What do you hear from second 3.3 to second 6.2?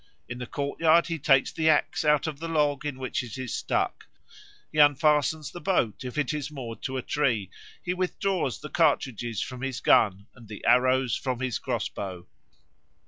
is stuck; he unfastens the boat, if